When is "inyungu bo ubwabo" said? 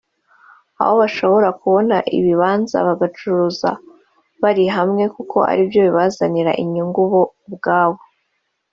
6.63-8.01